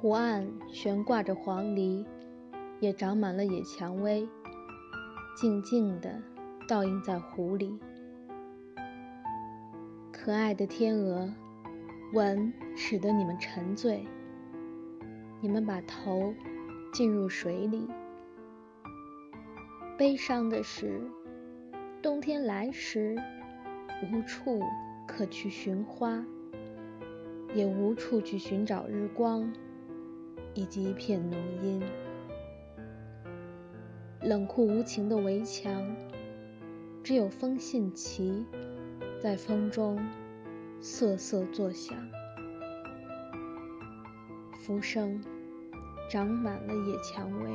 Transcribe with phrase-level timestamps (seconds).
[0.00, 2.06] 湖岸悬挂着黄鹂，
[2.80, 4.26] 也长满了野蔷薇，
[5.36, 6.22] 静静地
[6.66, 7.78] 倒映在湖里。
[10.10, 11.30] 可爱的天鹅，
[12.14, 14.06] 吻使得你们沉醉，
[15.42, 16.32] 你们把头
[16.94, 17.86] 浸入水里。
[19.98, 20.98] 悲伤的是，
[22.00, 23.18] 冬天来时，
[24.10, 24.62] 无处
[25.06, 26.24] 可去寻花，
[27.54, 29.52] 也无处去寻找日光。
[30.54, 31.82] 以及一片浓荫，
[34.22, 35.86] 冷酷无情的围墙，
[37.02, 38.44] 只有风信旗
[39.20, 40.04] 在风中
[40.80, 41.96] 瑟瑟作响，
[44.60, 45.22] 浮生
[46.10, 47.50] 长满了野蔷薇。